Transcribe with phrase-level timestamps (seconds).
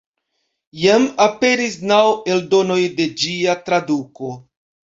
[0.83, 2.01] Jam aperis naŭ
[2.37, 4.33] eldonoj de ĝia traduko.